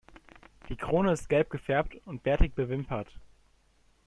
[0.67, 3.19] Die Krone ist gelb gefärbt und bärtig bewimpert.